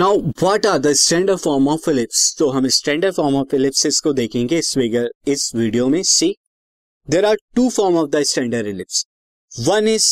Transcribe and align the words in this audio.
Now 0.00 0.18
what 0.18 0.66
are 0.66 0.78
the 0.78 0.92
standard 0.92 1.38
form 1.38 1.68
of 1.68 1.80
ellipse 1.80 2.36
तो 2.38 2.48
हम 2.48 2.68
standard 2.68 3.14
form 3.14 3.34
of 3.36 3.48
Philips 3.48 4.00
को 4.00 4.12
देखेंगे 4.12 4.58
इस 4.58 4.72
फिगर 4.74 5.10
इस 5.28 5.54
वीडियो 5.54 5.88
में। 5.88 6.02
See 6.02 6.36
there 7.10 7.24
are 7.24 7.36
two 7.56 7.68
form 7.70 7.96
of 7.96 8.10
the 8.10 8.22
standard 8.22 8.66
ellipse 8.66 9.04
one 9.60 9.88
is 9.88 10.06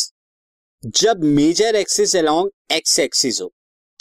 जब 0.85 1.23
major 1.23 1.75
axis 1.75 2.15
along 2.15 2.49
x 2.71 2.99
axis 2.99 3.41
हो। 3.41 3.51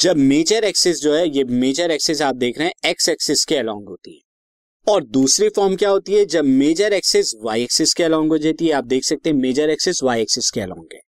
जब 0.01 0.17
मेजर 0.17 0.65
एक्सिस 0.65 1.01
जो 1.01 1.15
है, 1.15 1.37
ये 1.37 1.45
मेजर 1.45 1.91
एक्सिस 1.91 2.23
आप 2.23 2.37
देख 2.37 2.59
रहे 2.59 2.69
हैं 2.69 2.91
एक्स 2.91 3.09
एक्सिस 3.09 3.45
के 3.45 3.57
अलोंग 3.57 3.89
होती 3.89 4.15
है। 4.15 4.93
और 4.93 5.05
दूसरी 5.05 5.49
फॉर्म 5.49 5.77
क्या 5.77 5.91
होती 5.91 6.15
है? 6.15 6.25
जब 6.25 6.45
मेजर 6.45 6.93
एक्सिस 6.93 7.35
वाई 7.43 7.63
एक्सिस 7.63 7.95
के 7.95 8.05
अलोंग 8.05 8.29
हो 8.29 8.39
जाती 8.39 8.67
है, 8.67 8.73
आप 8.73 8.85
देख 8.85 9.05
सकते 9.05 9.31
हैं 9.31 9.37
मेजर 9.37 9.71
एक्सिस 9.71 10.03
वाई 10.03 10.23
एक्सिस 10.23 10.51
के 10.51 10.61
अलोंग 10.61 10.89
है। 10.95 11.08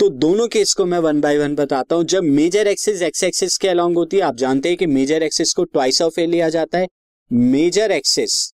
तो 0.00 0.08
दोनों 0.08 0.48
केस 0.48 0.72
को 0.74 0.84
मैं 0.84 0.98
वन 0.98 1.20
बाय 1.20 1.38
वन 1.38 1.54
बताता 1.54 1.96
हूँ। 1.96 2.04
जब 2.04 2.22
मेजर 2.22 2.66
एक्सिस 2.66 3.02
एक्स 3.02 3.24
एक्सिस 3.24 3.56
के 3.58 3.68
अलोंग 3.68 3.96
होती 3.96 4.16
है, 4.16 4.22
आप 4.22 4.36
जानते 4.36 4.68
हैं 4.68 4.78
कि 4.78 4.86
मेजर 4.86 5.22
एक्सिस 5.22 5.52
को 5.52 5.64
ट्वाइस 5.64 6.02
ऑफ़ 6.02 6.20
ए 6.20 6.26
लिया 6.26 6.48
जाता 6.48 6.78
है। 6.78 6.88
Major 7.32 7.90
axis 7.90 8.54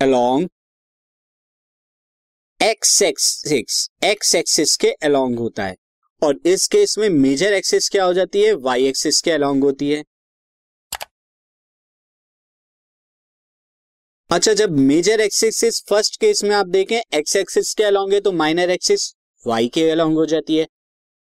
along 0.00 0.48
x 2.62 3.02
axis 3.02 3.88
x 4.04 4.34
axis 4.34 4.76
के 4.76 4.90
अलोंग 5.02 5.38
होता 5.38 5.66
है। 5.66 5.76
और 6.22 6.40
इस 6.46 6.66
केस 6.66 6.98
में 6.98 7.08
मेजर 7.08 7.52
एक्सिस 7.52 7.88
क्या 7.88 8.04
हो 8.04 8.14
जाती 8.14 8.42
है? 8.42 8.52
वाई 8.52 8.86
एक्सिस 8.86 9.20
के 9.20 9.30
अलोंग 9.30 9.64
होती 9.64 9.90
है। 9.90 10.04
अच्छा 14.34 14.52
जब 14.54 14.70
मेजर 14.78 15.20
एक्सिस 15.20 15.78
फ़र्स्ट 15.88 16.16
केस 16.20 16.42
में 16.44 16.54
आप 16.56 16.66
देखें 16.66 16.96
एक्स 16.96 17.34
एक्सिस 17.36 17.72
के 17.74 17.84
अलोंग 17.84 18.12
है 18.12 18.18
तो 18.20 18.30
माइनर 18.32 18.70
एक्सिस 18.70 19.02
वाई 19.44 19.66
के 19.74 19.82
अलोंग 19.90 20.14
हो 20.16 20.24
जाती 20.26 20.56
है। 20.56 20.66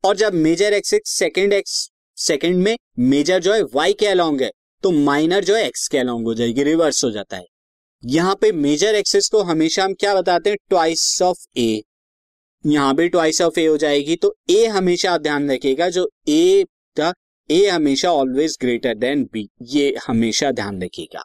और 0.03 0.15
जब 0.17 0.33
major 0.35 0.73
axis 0.73 1.01
second 1.07 1.53
x 1.53 1.75
second 2.17 2.55
में 2.57 2.75
मेजर 2.99 3.41
जो 3.41 3.53
है 3.53 3.61
वाई 3.73 3.93
के 3.93 4.07
अलोंग 4.07 4.41
है 4.41 4.49
तो 4.83 4.91
माइनर 4.91 5.43
जो 5.43 5.55
है 5.55 5.65
एक्स 5.67 5.87
के 5.87 5.97
अलोंग 5.97 6.25
हो 6.25 6.33
जाएगी 6.33 6.63
रिवर्स 6.63 7.03
हो 7.05 7.09
जाता 7.11 7.37
है। 7.37 7.45
यहाँ 8.03 8.35
पे 8.41 8.51
मेजर 8.51 8.95
एक्सिस 8.95 9.27
को 9.29 9.41
हमेशा 9.43 9.83
हम 9.83 9.93
क्या 9.93 10.13
बताते 10.15 10.49
हैं 10.49 10.57
ट्वाइस 10.69 11.21
ऑफ़ 11.21 11.45
ए 11.57 11.81
यहाँ 12.65 12.93
पे 12.95 13.07
ट्वाइस 13.07 13.41
ऑफ़ 13.41 13.59
ए 13.59 13.65
हो 13.65 13.75
जाएगी 13.77 14.15
तो 14.15 14.33
ए 14.49 14.65
हमेशा 14.67 15.11
आप 15.11 15.21
ध्यान 15.21 15.51
रखिएगा, 15.51 15.89
जो 15.89 16.09
ए 16.29 16.65
था 16.97 17.13
ए 17.49 17.65
हमेशा 17.67 18.11
ऑलवेज 18.13 18.57
ग्रेटर 18.61 18.95
देन 18.95 19.23
बी 19.33 19.47
ये 19.75 19.95
हमेशा 20.07 20.51
ध्यान 20.53 20.81
रखिएगा। 20.83 21.23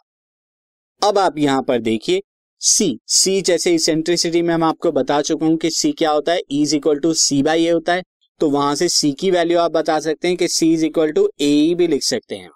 अब 1.02 1.18
आप 1.18 1.38
यहाँ 1.38 1.62
पर 1.62 1.78
देखिए 1.78 2.22
सी 2.60 2.98
सी 3.06 3.40
जैसे 3.42 3.74
इसेंट्रिसिटी 3.74 4.42
में 4.42 4.54
हम 4.54 4.64
आपको 4.64 4.92
बता 4.92 5.20
चुका 5.22 5.46
हूँ 5.46 5.56
कि 5.56 5.70
सी 5.70 5.92
क्या 5.92 6.10
होता 6.10 6.32
है? 6.32 6.40
Is 6.50 6.74
equal 6.76 6.98
to 6.98 7.12
C 7.14 7.42
by 7.42 7.66
A 7.66 7.70
होता 7.70 7.94
है। 7.94 8.02
तो 8.40 8.48
वहाँ 8.50 8.74
से 8.74 8.88
सी 8.88 9.12
की 9.12 9.30
वैल्यू 9.30 9.58
आप 9.58 9.70
बता 9.70 9.98
सकते 10.00 10.28
हैं 10.28 10.36
कि 10.36 10.48
c 10.48 10.72
is 10.74 10.84
equal 10.86 11.12
to 11.12 11.28
a 11.40 11.74
भी 11.74 11.86
लिख 11.86 12.02
सकते 12.02 12.36
हैं। 12.36 12.50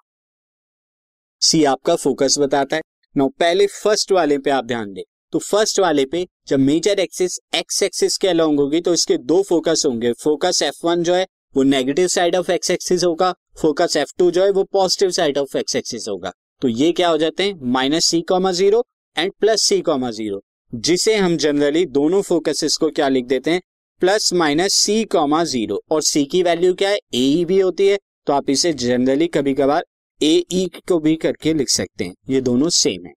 सी 1.41 1.63
आपका 1.63 1.95
फोकस 1.95 2.35
बताता 2.39 2.75
है। 2.75 2.81
नो 3.17 3.27
पहले 3.29 3.67
फ़र्स्ट 3.67 4.11
वाले 4.11 4.37
पे 4.37 4.49
आप 4.49 4.65
ध्यान 4.65 4.93
दें। 4.93 5.03
तो 5.31 5.39
फ़र्स्ट 5.39 5.79
वाले 5.79 6.05
पे 6.05 6.27
जब 6.47 6.59
मेजर 6.59 6.99
एक्सिस 6.99 7.39
एक्स 7.55 7.83
एक्सिस 7.83 8.17
के 8.17 8.27
अलोंग 8.27 8.59
होगी 8.59 8.81
तो 8.81 8.93
इसके 8.93 9.17
दो 9.17 9.41
फोकस 9.43 9.83
होंगे। 9.85 10.13
फोकस 10.13 10.61
एफ़ 10.63 10.85
वन 10.87 11.03
जो 11.03 11.15
है, 11.15 11.25
वो 11.55 11.63
negative 11.63 12.07
side 12.07 12.35
of 12.35 12.51
x 12.51 12.71
axis 12.71 13.03
होगा। 13.03 13.33
फोकस 13.61 13.97
एफ़ 13.97 14.13
टू 14.17 14.31
जो 14.31 14.43
है, 14.43 14.51
वो 14.51 14.63
positive 14.63 15.11
side 15.11 15.37
of 15.37 15.57
x 15.57 15.75
axis 15.75 16.07
होगा। 16.09 16.31
तो 16.63 16.67
ये 16.69 16.91
क्या 16.91 17.07
हो 17.09 17.17
जाते 17.17 17.43
हैं? 17.43 17.53
Minus 17.63 18.05
c 18.05 18.19
comma 18.21 18.51
zero 18.51 18.83
and 19.17 19.31
plus 19.39 19.61
c 19.61 19.79
comma 19.81 20.09
zero 20.11 20.39
जिसे 20.73 21.15
हम 21.15 21.35
जनरली 21.37 21.85
दोनों 21.87 22.21
फोकसेस 22.21 22.75
को 22.77 22.89
क्या 22.89 23.07
लिख 23.07 23.25
देते 23.25 23.51
हैं? 23.51 23.61
Plus 24.01 24.31
minus 24.33 24.73
C 24.73 25.03
comma 25.05 25.43
zero 25.43 25.81
और 25.91 26.01
सी 26.01 26.23
की 26.25 26.43
वैल्यू 26.43 26.73
क्या 26.73 26.89
है? 26.89 26.99
ए 27.13 27.43
भी 27.45 27.59
होती 27.59 27.87
है। 27.87 27.97
तो 28.27 28.33
आप 28.33 28.49
इसे 28.49 28.71
जनरली 28.73 29.27
कभी 29.27 29.53
कभार 29.53 29.85
ए 30.21 30.31
ई 30.51 30.65
को 30.87 30.99
भी 30.99 31.15
करके 31.15 31.53
लिख 31.53 31.69
सकते 31.69 32.03
हैं। 32.03 32.13
ये 32.29 32.41
दोनों 32.41 32.69
सेम 32.69 33.05
है। 33.05 33.13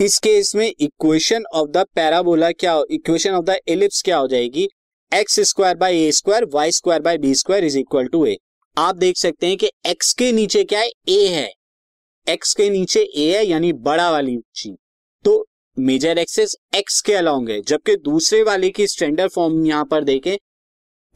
इस 0.00 0.18
केस 0.18 0.54
में 0.56 0.66
इक्वेशन 0.68 1.44
ऑफ़ 1.54 1.68
द 1.70 1.84
पैराबोला 1.94 2.50
क्या 2.52 2.80
इक्वेशन 2.90 3.30
ऑफ़ 3.30 3.44
द 3.44 3.56
एलिप्स 3.68 4.02
क्या 4.02 4.18
हो 4.18 4.28
जाएगी? 4.28 4.68
X 5.12 5.38
square 5.40 5.76
by 5.76 5.98
a 5.98 6.10
square 6.12 6.44
y 6.54 6.72
square 6.72 7.02
by 7.02 7.18
b 7.18 7.34
square 7.34 7.64
is 7.64 7.78
equal 7.78 8.06
to 8.06 8.24
a 8.26 8.36
आप 8.76 8.96
देख 8.96 9.16
सकते 9.16 9.46
हैं 9.46 9.56
कि 9.56 9.70
एक्स 9.86 10.12
के 10.12 10.32
नीचे 10.32 10.64
क्या 10.64 10.80
है? 10.80 10.88
ए 11.08 11.26
है। 11.28 11.50
एक्स 12.26 12.52
के 12.54 12.68
नीचे 12.70 13.00
ए 13.00 13.36
है, 13.36 13.44
यानी 13.46 13.72
बड़ा 13.74 14.10
वाली 14.10 14.36
चीज़ 14.54 14.76
तो 15.24 15.44
मेजर 15.76 16.18
एक्सेस 16.18 16.54
एक्स 16.76 17.00
के 17.00 17.14
अलोंग 17.14 17.48
है, 17.50 17.60
जबकि 17.62 17.96
दूसरे 17.96 18.42
वाले 18.42 18.70
की 18.70 18.86
स्टैंडर्ड 18.86 19.32
फॉर्म 19.32 19.64
यहाँ 19.66 19.84
पर 19.84 20.04
देखें। 20.04 20.36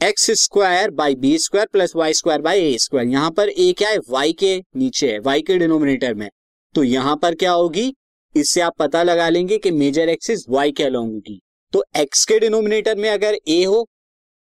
X 0.01 0.29
square 0.41 0.91
by 0.91 1.15
b 1.15 1.37
square 1.37 1.67
plus 1.67 1.95
y 1.95 2.13
square 2.13 2.41
by 2.41 2.61
a 2.63 2.77
square 2.77 3.07
यहाँ 3.07 3.31
पर 3.31 3.49
ए 3.49 3.71
क्या 3.77 3.89
है? 3.89 3.97
वाई 4.09 4.33
के 4.33 4.55
नीचे 4.75 5.11
है 5.11 5.19
वाई 5.19 5.41
के 5.41 5.57
डिनोमिनेटर 5.57 6.13
में। 6.13 6.29
तो 6.75 6.83
यहाँ 6.83 7.15
पर 7.15 7.35
क्या 7.35 7.51
होगी? 7.51 7.93
इससे 8.35 8.61
आप 8.61 8.77
पता 8.79 9.03
लगा 9.03 9.29
लेंगे 9.29 9.57
कि 9.57 9.71
मेजर 9.71 10.09
एक्सिस 10.09 10.45
वाई 10.49 10.71
के 10.71 10.83
अलोंग 10.83 11.11
होगी। 11.11 11.39
तो 11.73 11.83
एक्स 11.97 12.25
के 12.25 12.39
डिनोमिनेटर 12.39 12.95
में 12.95 13.09
अगर 13.09 13.37
ए 13.47 13.63
हो 13.63 13.87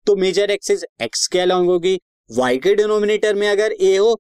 तो 0.08 0.16
मेजर 0.16 0.52
एक्सिस 0.52 0.84
एक्स 1.02 1.28
के 1.28 1.40
अलोंग 1.40 1.68
होगी। 1.70 2.00
वाई 2.30 2.58
के 2.58 2.76
डिनोमिनेटर 2.76 3.36
में 3.36 3.48
अगर 3.50 3.74
ए 3.74 3.96
हो 3.98 4.16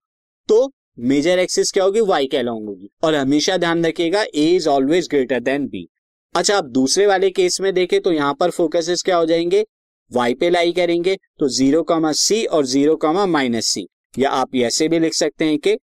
तो 0.49 0.67
मेजर 0.99 1.39
एक्सिस 1.39 1.71
क्या 1.71 1.83
होगी? 1.83 2.01
वाई 2.01 2.25
के 2.27 2.37
होगी। 2.37 2.89
और 3.03 3.15
हमेशा 3.15 3.57
ध्यान 3.57 3.85
रखिएगा 3.85 4.23
a 4.23 4.45
is 4.55 4.67
always 4.69 5.07
greater 5.07 5.39
than 5.39 5.67
b 5.67 5.87
अच्छा 6.35 6.57
आप 6.57 6.65
दूसरे 6.65 7.05
वाले 7.07 7.29
केस 7.29 7.59
में 7.61 7.73
देखें 7.73 7.99
तो 8.01 8.11
यहाँ 8.11 8.33
पर 8.33 8.49
फोकसेस 8.49 9.01
क्या 9.03 9.17
हो 9.17 9.25
जाएँगे? 9.25 9.65
वाई 10.11 10.33
पे 10.33 10.49
लाई 10.49 10.71
करेंगे 10.71 11.15
तो 11.39 11.47
ज़ीरो 11.49 11.81
कॉमा 11.83 12.11
सी 12.13 12.43
और 12.45 12.65
ज़ीरो 12.65 12.95
कॉमा 12.95 13.25
माइनस 13.25 13.67
सी 13.67 13.85
या 14.19 14.29
आप 14.31 14.55
ऐसे 14.55 14.87
भी 14.87 14.99
लिख 14.99 15.13
सकते 15.13 15.45
हैं 15.45 15.57
कि 15.57 15.77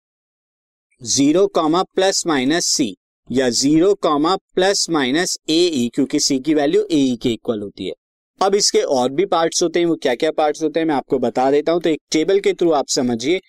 zero 1.02 1.46
comma 1.46 1.82
plus 1.94 2.22
minus 2.26 2.66
C 2.66 2.94
या 3.30 3.48
zero 3.50 3.94
comma 3.94 4.36
plus 4.54 4.86
minus 4.90 5.36
A 5.50 5.60
E 5.74 5.88
क्योंकि 5.94 6.20
सी 6.20 6.38
की 6.38 6.54
वैल्यू 6.54 6.82
ए 6.82 6.96
ई 6.96 7.16
के 7.22 7.32
इक्वल 7.32 7.60
होती 7.60 7.86
है। 7.86 7.92
अब 8.40 8.54
इसके 8.54 8.80
और 8.80 9.10
भी 9.10 9.24
पार्ट्स 9.26 9.62
होते 9.62 9.78
हैं, 9.78 9.86
वो 9.86 9.96
क्या 9.96 10.14
क्या 10.14 10.30
पार्ट्स 10.30 10.62
होते 10.62 10.80
हैं 10.80 10.86
मैं 10.86 10.94
आपको 10.94 11.18
बता 11.18 11.50
देता 11.50 11.72
हूँ। 11.72 11.80
तो 11.80 11.90
एक 11.90 12.00
टेबल 12.12 12.40
के 12.40 12.52
थ्रू 12.52 12.70
आप 12.72 12.88
समझिए 12.88 13.40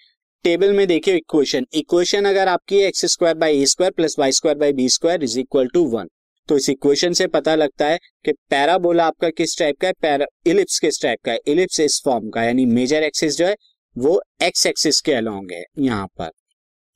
टेबल 0.46 0.74
में 0.74 0.86
देखिए 0.88 1.16
इक्वेशन 1.16 1.66
इक्वेशन 1.74 2.26
अगर 2.26 2.48
आपकी 2.48 2.78
x 2.78 3.06
square 3.06 3.36
by 3.36 3.62
a 3.62 3.66
square 3.66 3.92
plus 3.92 4.16
y 4.20 4.32
square 4.32 4.58
by 4.58 4.74
b 4.74 4.88
square 4.90 5.24
is 5.24 5.40
equal 5.40 5.68
to 5.68 5.84
one 5.90 6.08
तो 6.50 6.58
इस 6.58 6.70
इक्वेशन 6.70 7.14
से 7.14 7.28
पता 7.28 7.56
लगता 7.56 7.86
है 7.88 7.98
कि 8.26 8.32
पैराबोला 8.50 9.06
आपका 9.06 9.30
किस 9.30 9.58
टाइप 9.60 9.78
का 9.82 9.88
है? 9.88 9.94
पैरा 10.02 10.26
इलिप्स 10.48 10.78
किस 10.80 11.02
टाइप 11.02 11.20
का 11.26 11.32
है? 11.32 11.40
इलिप्स 11.48 11.80
इस 11.80 12.02
फॉर्म 12.06 12.30
का 12.30 12.44
यानी 12.44 12.66
मेजर 12.66 13.04
एक्सिस 13.04 13.38
जो 13.38 13.46
है, 13.46 13.56
वो 13.96 14.22
एक्स 14.44 14.66
एक्सिस 14.66 15.00
के 15.02 15.14
अलोंग 15.14 15.52
है 15.52 15.64
यहाँ 15.80 16.08
पर। 16.20 16.30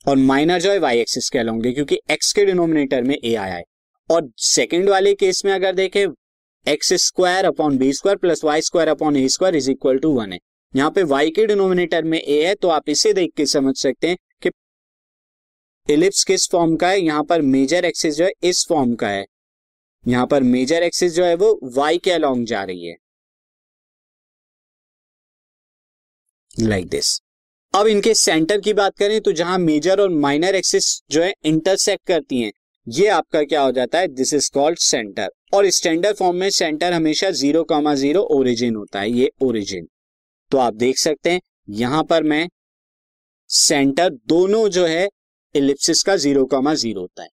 और 0.04 0.16
माइनर 0.16 0.60
जो 0.60 0.70
है 0.70 0.78
वाई 0.78 1.00
एक्सिस 1.00 1.28
के 1.28 1.38
अलोंग 1.38 1.66
है, 1.66 1.72
क्योंकि 1.72 1.98
एक्स 2.10 2.32
के 2.32 2.44
डिनोमिनेटर 2.44 3.02
में 3.02 3.16
ए 3.16 3.34
आया 3.34 3.54
है। 3.54 3.64
और 4.10 4.28
सेकेंड 4.36 4.88
वाले 4.90 5.14
केस 5.14 5.44
में 5.44 5.52
अगर 5.52 5.74
देखें 5.74 6.06
x 6.66 6.92
square 7.04 7.44
upon 7.44 7.78
b 7.78 7.92
square 7.92 8.18
plus 8.18 8.44
y 8.44 8.60
square 8.60 8.88
upon 8.88 9.16
a 9.16 9.26
square 9.28 9.56
is 9.56 9.70
equal 9.70 9.98
to 9.98 10.12
one 10.12 10.32
है। 10.32 10.38
यहाँ 10.74 10.90
पे 10.90 11.02
y 11.04 11.30
के 11.30 11.46
डिनोमिनेटर 11.46 12.04
में 12.04 12.18
a 12.18 12.42
है 12.44 12.54
तो 12.54 12.68
आप 12.68 12.88
इसे 12.88 13.12
देख 13.12 13.32
के 13.36 13.46
समझ 13.48 13.74
सकते 13.76 14.08
हैं 14.08 14.16
कि 14.42 14.50
इलिप्स 15.88 16.24
किस 16.24 16.48
फॉर्म 16.50 16.76
का 16.76 16.88
है। 16.88 17.00
यहाँ 17.00 17.24
पर 17.24 17.42
मेजर 17.44 17.84
एक्सिस 17.84 18.16
जो 18.16 18.24
है, 18.24 18.32
इस 18.42 18.66
फॉर्म 18.68 18.94
का 18.94 19.08
है। 19.08 19.24
यहाँ 20.04 20.26
पर 20.26 20.42
मेजर 20.44 20.82
एक्सिस 20.82 21.12
जो 21.14 21.24
है, 21.24 21.34
वो 21.36 21.58
y 21.78 21.98
के 22.00 22.10
अलोंग 22.12 22.46
जा 22.46 22.62
रही 22.64 22.86
है। 22.86 22.96
लाइक 26.54 26.80
like 26.80 26.90
दिस 26.90 27.20
अब 27.74 27.86
इनके 27.86 28.14
सेंटर 28.14 28.60
की 28.60 28.72
बात 28.74 28.96
करें 28.98 29.20
तो 29.20 29.32
जहाँ 29.32 29.58
मेजर 29.58 30.00
और 30.00 30.08
माइनर 30.10 30.54
एक्सिस 30.54 30.86
जो 31.10 31.22
है 31.22 31.32
इंटरसेक्ट 31.44 32.06
करती 32.06 32.40
हैं, 32.40 32.52
ये 32.86 33.06
आपका 33.08 33.42
क्या 33.44 33.62
हो 33.62 33.72
जाता 33.72 33.98
है? 33.98 34.08
दिस 34.08 34.34
इज़ 34.34 34.50
कॉल्ड 34.54 34.78
सेंटर 34.80 35.30
और 35.54 35.68
स्टैंडर्ड 35.70 36.16
फॉर्म 36.16 36.36
में 36.36 36.50
सेंटर 36.50 36.92
हमेशा 36.92 37.30
ज़ीरो 37.32 37.62
कॉमा 37.64 37.94
ज़ीरो 37.96 38.22
ओरिजिन 38.32 38.76
होता 38.76 39.00
है, 39.00 39.10
ये 39.10 39.30
ओरिजिन 39.42 39.88
तो 40.50 40.58
आप 40.58 40.74
देख 40.74 40.98
सकते 40.98 41.30
हैं, 41.30 41.40
यहाँ 41.68 42.02
पर 42.04 42.22
मैं 42.22 42.48
सेंटर 43.50 44.10
दोनों 44.28 44.68
जो 44.68 44.86
है 44.86 45.08
इलिप्सिस 45.54 46.02
का 46.02 46.16
ज़ीरो 46.16 46.44
कॉमा 46.44 46.74
ज़ीरो 46.74 47.00
होता 47.00 47.22
है। 47.22 47.28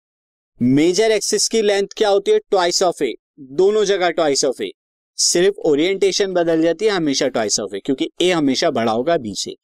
मेजर 0.61 1.11
एक्सिस 1.11 1.47
की 1.47 1.61
लेंथ 1.61 1.87
क्या 1.97 2.09
होती 2.09 2.31
है? 2.31 2.39
ट्वाइस 2.39 2.81
ऑफ़ 2.83 3.03
ए 3.03 3.13
दोनों 3.39 3.83
जगह 3.85 4.09
ट्वाइस 4.11 4.43
ऑफ़ 4.45 4.61
ए 4.63 4.71
सिर्फ़ 5.17 5.59
ओरिएंटेशन 5.61 6.33
बदल 6.33 6.61
जाती 6.61 6.85
है, 6.85 6.91
हमेशा 6.91 7.27
ट्वाइस 7.27 7.59
ऑफ़ 7.59 7.75
ए 7.75 7.79
क्योंकि 7.79 8.09
ए 8.21 8.31
हमेशा 8.31 8.71
बड़ा 8.71 8.91
होगा 8.91 9.17
बी 9.17 9.33
से। 9.35 9.55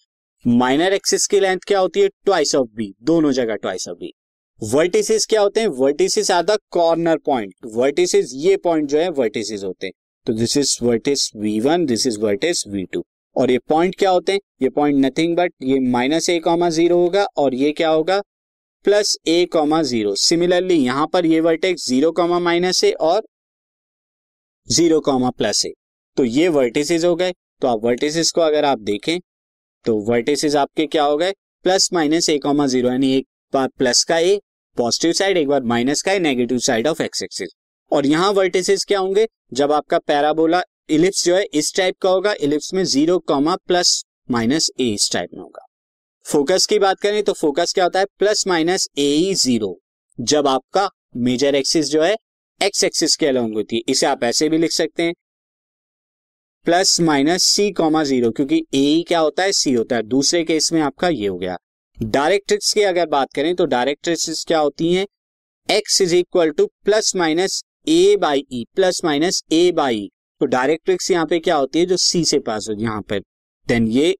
माइनर 0.45 0.93
एक्सिस 0.93 1.27
की 1.27 1.39
लेंथ 1.39 1.59
क्या 1.67 1.79
होती 1.79 1.99
है? 1.99 2.07
ट्वाइस 2.25 2.55
ऑफ़ 2.55 2.67
बी 2.75 2.93
दोनों 3.03 3.31
जगह 3.31 3.55
ट्वाइस 3.57 3.87
ऑफ़ 3.87 3.97
बी 3.97 4.13
वर्टिसिस 4.61 5.25
क्या 5.25 5.41
होते 5.41 5.59
हैं? 5.59 5.67
Vertices 5.67 6.31
are 6.31 6.43
the 6.43 6.57
corner 6.71 7.17
point 7.17 7.53
vertices 7.75 8.31
ये 8.35 8.57
पॉइंट 8.57 8.89
जो 8.89 8.99
है 8.99 9.09
वर्टिसिस 9.11 9.63
होते 9.63 9.87
हैं। 9.87 9.93
तो 10.27 10.33
this 10.33 10.57
is 10.57 10.77
vertex 10.81 11.29
v 11.35 11.59
one 11.59 11.85
this 11.85 12.07
is 12.07 12.19
vertex 12.19 12.67
v 12.67 12.83
two 12.85 13.05
और 13.35 13.51
ये 13.51 13.59
पॉइंट 13.69 13.95
क्या 13.95 14.09
होते 14.09 14.31
हैं? 14.31 14.39
ये 14.61 14.69
पॉइंट 14.69 15.05
नथिंग 15.05 15.35
बट 15.37 15.53
ये 15.63 15.79
माइनस 15.91 16.29
ए 16.29 16.39
कॉमा 16.39 16.69
ज़ीरो 16.69 16.97
होगा 16.97 17.25
और 17.37 17.55
ये 17.55 17.71
क्या 17.71 17.89
होगा? 17.89 18.19
Plus 18.85 19.15
a 19.27 19.45
comma 19.53 19.81
zero 19.83 20.15
similarly 20.15 20.75
यहाँ 20.75 21.07
पर 21.13 21.25
ये 21.25 21.39
vertex 21.41 21.87
zero 21.87 22.11
comma 22.11 22.39
minus 22.39 22.83
a 22.83 22.91
और 22.91 23.21
ज़ीरो 24.67 24.99
कॉमा 25.01 25.29
प्लस 25.29 25.65
ए 25.65 25.71
तो 26.17 26.23
ये 26.25 26.47
वर्टिसेस 26.49 27.05
हो 27.05 27.15
गए। 27.15 27.33
तो 27.61 27.67
आप 27.67 27.83
वर्टिसेस 27.83 28.31
को 28.31 28.41
अगर 28.41 28.65
आप 28.65 28.79
देखें 28.81 29.19
तो 29.85 29.95
वर्टिसेस 30.09 30.55
आपके 30.55 30.85
क्या 30.87 31.03
हो 31.03 31.17
गए? 31.17 31.31
Plus 31.65 31.89
minus 31.93 32.29
a 32.29 32.37
comma 32.37 32.67
zero 32.67 32.89
यानी 32.89 33.15
एक 33.17 33.27
बार 33.53 33.67
प्लस 33.77 34.03
का 34.03 34.17
ए 34.17 34.39
पॉजिटिव 34.77 35.11
साइड 35.13 35.37
एक 35.37 35.47
बार 35.47 35.63
माइनस 35.65 36.01
का 36.01 36.11
a 36.11 36.19
negative 36.19 36.57
side 36.59 36.87
of 36.87 37.01
x 37.03 37.23
axis 37.23 37.49
और 37.91 38.05
यहाँ 38.05 38.31
वर्टिसेस 38.33 38.83
क्या 38.87 38.99
होंगे? 38.99 39.27
जब 39.53 39.71
आपका 39.71 39.97
पैराबोला 39.99 40.61
इलिप्स 40.89 41.25
जो 41.25 41.35
है, 41.35 41.43
इस 41.43 41.73
टाइप 41.75 41.95
का 42.01 42.09
होगा 42.09 42.33
इलिप्स 42.41 42.73
में 42.73 42.83
zero 42.83 43.17
comma 43.19 43.55
plus 43.57 44.03
minus 44.31 44.69
a 44.79 44.85
इस 44.85 45.09
टाइप 45.11 45.29
में 45.33 45.41
होगा। 45.41 45.65
फोकस 46.25 46.65
की 46.65 46.79
बात 46.79 46.99
करें 46.99 47.23
तो 47.23 47.33
फोकस 47.33 47.73
क्या 47.73 47.83
होता 47.83 47.99
है? 47.99 48.05
प्लस 48.19 48.45
माइनस 48.47 48.87
ए 48.97 49.33
ज़ीरो 49.33 49.77
जब 50.19 50.47
आपका 50.47 50.89
मेजर 51.17 51.55
एक्सिस 51.55 51.89
जो 51.89 52.01
है 52.03 52.15
एक्स 52.61 52.83
एक्सिस 52.83 53.15
के 53.15 53.27
अलॉन्ग 53.27 53.55
होती 53.55 53.75
है, 53.75 53.81
इसे 53.89 54.05
आप 54.05 54.23
ऐसे 54.23 54.49
भी 54.49 54.57
लिख 54.57 54.71
सकते 54.71 55.03
हैं। 55.03 55.13
Plus 56.65 56.99
minus 57.01 57.43
c 57.43 57.71
comma 57.71 58.03
zero 58.03 58.31
क्योंकि 58.31 58.63
ए 58.73 59.03
क्या 59.07 59.19
होता 59.19 59.43
है? 59.43 59.51
सी 59.51 59.73
होता 59.73 59.95
है। 59.95 60.03
दूसरे 60.03 60.43
केस 60.43 60.71
में 60.73 60.81
आपका 60.81 61.09
ये 61.09 61.27
हो 61.27 61.37
गया। 61.37 61.57
डायरेक्ट्रिक्स 61.97 62.73
की 62.73 62.81
अगर 62.81 63.07
बात 63.07 63.33
करें 63.33 63.55
तो 63.55 63.65
डायरेक्ट्रिक्स 63.65 64.43
क्या 64.47 64.59
होती 64.59 64.93
हैं? 64.93 65.05
X 65.69 66.01
is 66.01 66.15
equal 66.15 66.51
to 66.51 66.65
plus 66.85 67.15
minus 67.15 67.61
a 67.87 68.15
by 68.15 68.65
plus 68.75 69.03
minus 69.05 69.43
a 69.51 69.71
by 69.71 70.09
तो 70.41 70.45
डायरेक्ट्रिक्स 70.47 71.09
यहाँ 71.11 71.25
पे 71.25 71.39
क्या 71.39 71.55
होती 71.55 71.79
है 71.79 71.85
जो 71.85 71.97
सी 71.99 72.23
से 72.25 72.39
पास 72.41 72.67
हो, 72.69 72.75
यहाँ 72.75 73.01
पर 73.01 73.19
देन 73.67 73.87
ये 73.89 74.15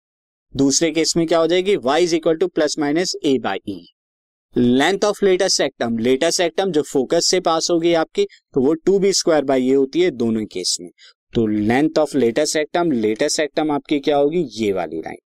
दूसरे 0.54 0.92
केस 0.92 1.14
में 1.18 1.26
क्या 1.28 1.40
हो 1.40 1.48
जाएगी? 1.48 1.76
Y 1.78 2.04
is 2.04 2.16
equal 2.16 2.36
to 2.38 2.48
plus 2.50 2.76
minus 2.80 3.16
a 3.26 3.38
by 3.40 3.58
e 3.70 3.86
length 4.56 5.04
of 5.06 5.24
latus 5.26 5.62
rectum 5.62 5.98
latus 6.00 6.42
rectum 6.42 6.72
जो 6.72 6.82
फोकस 6.84 7.26
से 7.26 7.40
पास 7.42 7.68
होगी 7.72 7.94
आपकी 7.96 8.26
तो 8.54 8.62
वो 8.62 8.74
टू 8.76 8.98
बी 9.00 9.12
स्क्वायर 9.14 9.44
बाई 9.46 9.62
ये 9.64 9.74
होती 9.74 10.02
है 10.02 10.12
दोनों 10.14 10.46
केस 10.54 10.78
में। 10.82 10.90
तो 11.34 11.46
length 11.48 11.98
of 12.00 12.16
latus 12.18 12.56
rectum 12.58 12.92
latus 12.92 13.40
rectum 13.40 13.72
आपकी 13.72 14.00
क्या 14.00 14.18
होगी? 14.18 14.44
ये 14.54 14.72
वाली 14.74 15.00
लाइन 15.02 15.18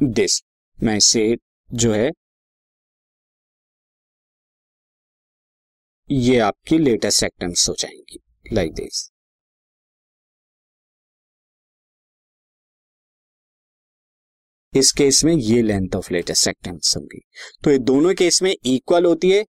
दिस 0.00 0.42
मैं 0.78 0.98
से 1.00 1.36
जो 1.70 1.92
है, 1.92 2.10
ये 6.10 6.38
आपकी 6.40 6.78
लेटेस्ट 6.78 7.22
एक्टम्स 7.24 7.68
हो 7.68 7.74
जाएँगी। 7.78 8.18
Like 8.44 8.74
दिस 8.76 9.10
इस 14.72 14.90
केस 14.92 15.22
में 15.24 15.32
ये 15.32 15.60
लेंथ 15.62 15.94
ऑफ़ 15.96 16.12
लेटेस्ट 16.12 16.44
सेक्टेंस 16.44 16.94
होगी। 16.96 17.20
तो 17.64 17.70
ये 17.70 17.78
दोनों 17.80 18.14
केस 18.14 18.42
में 18.42 18.50
इक्वल 18.52 19.04
होती 19.04 19.30
है, 19.30 19.44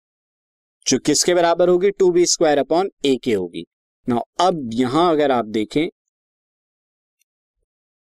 जो 0.86 0.98
किसके 0.98 1.34
बराबर 1.34 1.68
होगी? 1.68 1.90
Two 1.90 2.10
b 2.12 2.24
square 2.26 2.58
upon 2.58 2.90
a 3.06 3.16
के 3.24 3.32
होगी। 3.32 3.64
ना 4.06 4.20
अब 4.40 4.70
यहाँ 4.74 5.10
अगर 5.12 5.30
आप 5.30 5.46
देखें 5.48 5.88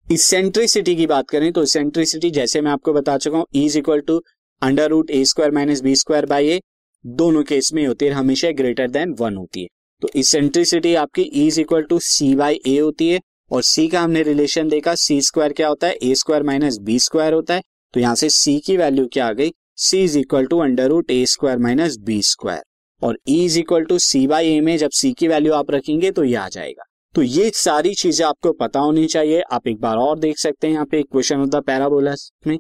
इसेंट्रिसिटी 0.08 0.96
की 0.96 1.08
बात 1.08 1.30
करें 1.30 1.52
तो 1.54 1.64
इसेंट्रिसिटी 1.64 2.30
जैसे 2.32 2.62
मैं 2.62 2.72
आपको 2.72 2.94
बता 2.94 3.18
चुका 3.18 3.38
हूँ 3.38 3.46
is 3.56 3.78
equal 3.78 4.02
to 4.08 4.22
under 4.62 4.90
root 4.90 5.10
a 5.12 5.24
square 5.26 5.52
minus 5.54 5.82
b 5.82 5.96
square 5.96 6.26
by 6.26 6.48
a 6.50 6.60
दोनों 7.06 7.44
केस 7.44 7.72
में 7.74 7.86
होती 7.86 8.06
है, 8.06 8.12
हमेशा 8.12 8.52
ग्रेटर 8.54 8.90
देन 8.92 9.16
वन 9.20 9.36
होती 9.38 9.62
है। 9.62 9.68
तो 10.02 10.10
इसेंट्रिसिटी 10.16 10.94
आपकी 10.96 11.22
is 11.22 11.60
equal 11.62 11.84
to 11.84 12.00
c 12.00 12.34
by 12.36 12.60
a 12.68 12.78
होती 12.78 13.08
है, 13.10 13.20
और 13.52 13.62
सी 13.64 13.88
का 13.88 14.02
हमने 14.02 14.24
रिलेशन 14.24 14.68
देखा 14.70 14.94
सी 14.96 15.20
स्क्वायर 15.22 15.54
क्या 15.54 15.68
होता 15.68 15.88
है? 15.88 15.94
A 15.94 16.16
square 16.16 16.44
minus 16.44 16.78
b 16.82 16.98
square 17.00 17.34
होता 17.34 17.54
है। 17.54 17.62
तो 17.94 18.00
यहाँ 18.00 18.16
से 18.16 18.30
सी 18.30 18.58
की 18.60 18.78
वैल्यू 18.78 19.06
क्या 19.14 19.28
आ 19.28 19.34
गई? 19.34 19.52
C 19.76 20.04
is 20.04 20.18
equal 20.20 20.46
to 20.46 20.60
under 20.60 20.88
root 20.88 21.12
a 21.12 21.26
square 21.26 21.58
minus 21.60 21.98
b 22.00 22.22
square 22.24 22.64
और 23.02 23.18
e 23.30 23.44
is 23.46 23.60
equal 23.60 23.84
to 23.86 23.98
c 24.00 24.26
by 24.28 24.50
a 24.50 24.60
में 24.62 24.78
जब 24.78 24.90
सी 24.92 25.12
की 25.14 25.28
वैल्यू 25.28 25.54
आप 25.54 25.72
रखेंगे 25.72 26.12
तो 26.12 26.24
ये 26.24 26.36
आ 26.36 26.48
जाएगा। 26.50 26.84
तो 27.16 27.22
ये 27.22 27.50
सारी 27.56 27.94
चीज़ें 27.96 28.26
आपको 28.26 28.52
पता 28.54 28.80
होनी 28.80 29.06
चाहिए। 29.08 29.42
आप 29.42 29.68
एक 29.68 29.80
बार 29.82 29.98
और 29.98 30.20
देख 30.20 30.38
सकते 30.38 30.68
हैं 30.68 30.74
यहाँ 30.74 30.86
पे 30.86 31.00
इक्वेशन 31.00 31.42
ऑफ़ 31.42 31.50
द 31.50 31.64
पैराबोलस 31.66 32.30
में 32.48 32.58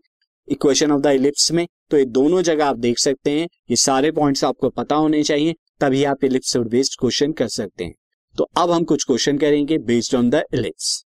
इक्वेशन 0.47 0.91
ऑफ़ 0.91 1.01
द 1.01 1.07
इलिप्स 1.13 1.51
में। 1.51 1.65
तो 1.91 1.97
ये 1.97 2.05
दोनों 2.07 2.41
जगह 2.41 2.65
आप 2.65 2.77
देख 2.77 2.99
सकते 2.99 3.31
हैं। 3.31 3.47
ये 3.69 3.75
सारे 3.75 4.11
पॉइंट्स 4.11 4.43
आपको 4.43 4.69
पता 4.71 4.95
होने 4.95 5.23
चाहिए। 5.23 5.55
तभी 5.79 6.03
आप 6.03 6.23
इलिप्स 6.23 6.57
बेस्ड 6.57 6.99
क्वेश्चन 6.99 7.31
कर 7.31 7.47
सकते 7.47 7.85
हैं। 7.85 7.93
तो 8.37 8.43
अब 8.57 8.71
हम 8.71 8.83
कुछ 8.83 9.03
क्वेश्चन 9.03 9.37
करेंगे 9.37 9.77
based 9.77 10.15
on 10.15 10.29
the 10.29 10.43
ellipse 10.53 11.05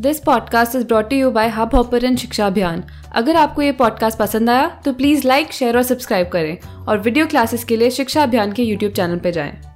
this 0.00 0.20
podcast 0.20 0.74
is 0.76 0.84
brought 0.84 1.12
you 1.12 1.30
by 1.30 1.48
Hubhopper 1.74 2.16
शिक्षा 2.16 2.46
अभियान 2.46 2.84
अगर 3.14 3.36
आपको 3.36 3.62
ये 3.62 3.72
पॉडकास्ट 3.72 4.18
पसंद 4.18 4.50
आया 4.50 4.82
तो 4.84 4.92
प्लीज़ 4.92 5.26
लाइक 5.26 5.52
शेयर 5.52 5.76
और 5.76 5.82
सब्सक्राइब 5.82 6.28
करें। 6.28 6.58
और 6.60 6.98
वीडियो 6.98 7.26
क्लासेस 7.26 7.64
के 7.64 7.76
लिए 7.76 7.90
शिक्षा 7.90 8.22
अभियान 8.22 8.52
के 8.52 8.62
यूट्यूब 8.62 8.92
चैनल 8.92 9.18
पर 9.18 9.30
जाएँ। 9.30 9.73